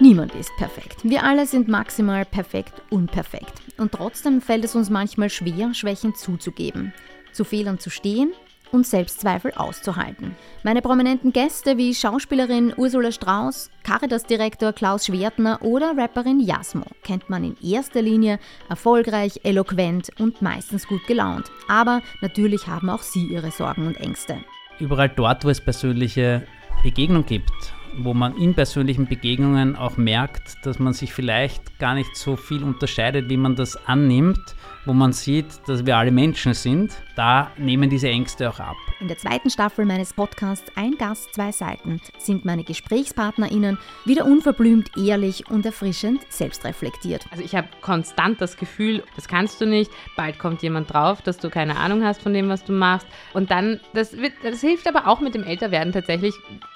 [0.00, 0.98] Niemand ist perfekt.
[1.04, 3.62] Wir alle sind maximal perfekt unperfekt.
[3.78, 6.92] Und trotzdem fällt es uns manchmal schwer, Schwächen zuzugeben,
[7.32, 8.32] zu Fehlern zu stehen
[8.72, 10.34] und Selbstzweifel auszuhalten.
[10.64, 17.44] Meine prominenten Gäste wie Schauspielerin Ursula Strauß, Caritas-Direktor Klaus Schwertner oder Rapperin Jasmo kennt man
[17.44, 21.52] in erster Linie erfolgreich, eloquent und meistens gut gelaunt.
[21.68, 24.38] Aber natürlich haben auch sie ihre Sorgen und Ängste.
[24.80, 26.44] Überall dort, wo es persönliche
[26.82, 27.52] Begegnung gibt,
[27.98, 32.62] wo man in persönlichen Begegnungen auch merkt, dass man sich vielleicht gar nicht so viel
[32.62, 34.40] unterscheidet, wie man das annimmt,
[34.84, 38.76] wo man sieht, dass wir alle Menschen sind, da nehmen diese Ängste auch ab.
[39.00, 44.90] In der zweiten Staffel meines Podcasts Ein Gast, zwei Seiten sind meine GesprächspartnerInnen wieder unverblümt,
[44.96, 47.26] ehrlich und erfrischend selbstreflektiert.
[47.30, 51.38] Also ich habe konstant das Gefühl, das kannst du nicht, bald kommt jemand drauf, dass
[51.38, 53.06] du keine Ahnung hast von dem, was du machst.
[53.32, 56.34] Und dann, das, wird, das hilft aber auch mit dem Älterwerden tatsächlich,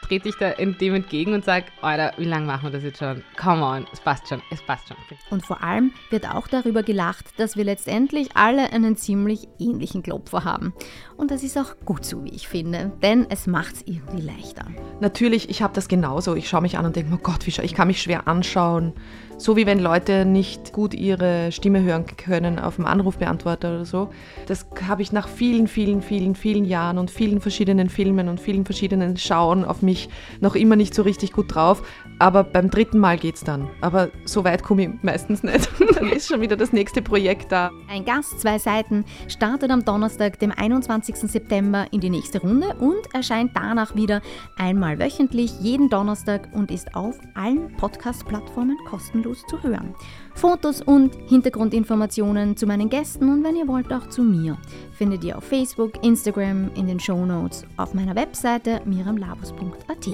[0.09, 2.99] trete ich da in dem entgegen und sage, Alter, wie lange machen wir das jetzt
[2.99, 3.23] schon?
[3.39, 4.97] Come on, es passt schon, es passt schon.
[5.31, 10.45] Und vor allem wird auch darüber gelacht, dass wir letztendlich alle einen ziemlich ähnlichen Klopfer
[10.45, 10.73] haben.
[11.17, 14.67] Und das ist auch gut so, wie ich finde, denn es macht es irgendwie leichter.
[15.01, 16.35] Natürlich, ich habe das genauso.
[16.35, 18.95] Ich schaue mich an und denke, oh Gott, wie ich kann mich schwer anschauen.
[19.41, 24.11] So wie wenn Leute nicht gut ihre Stimme hören können auf dem Anrufbeantworter oder so.
[24.47, 28.65] Das habe ich nach vielen, vielen, vielen, vielen Jahren und vielen verschiedenen Filmen und vielen
[28.65, 30.09] verschiedenen Schauen auf mich
[30.41, 31.85] noch immer nicht so richtig gut drauf.
[32.19, 33.69] Aber beim dritten Mal geht's dann.
[33.81, 35.71] Aber so weit komme ich meistens nicht.
[35.95, 37.71] dann ist schon wieder das nächste Projekt da.
[37.89, 41.15] Ein Gast, zwei Seiten, startet am Donnerstag, dem 21.
[41.15, 44.21] September in die nächste Runde und erscheint danach wieder
[44.57, 49.95] einmal wöchentlich, jeden Donnerstag und ist auf allen Podcast-Plattformen kostenlos kostenlos zu hören.
[50.35, 54.57] Fotos und Hintergrundinformationen zu meinen Gästen und wenn ihr wollt auch zu mir
[54.97, 60.09] findet ihr auf Facebook, Instagram, in den Show Notes, auf meiner Webseite miramlabus.at.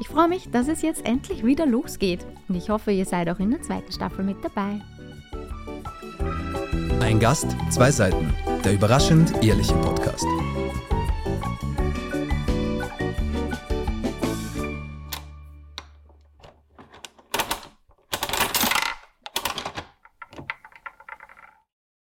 [0.00, 3.38] Ich freue mich, dass es jetzt endlich wieder losgeht und ich hoffe, ihr seid auch
[3.38, 4.80] in der zweiten Staffel mit dabei.
[7.00, 8.32] Ein Gast, zwei Seiten.
[8.64, 10.26] Der überraschend ehrliche Podcast.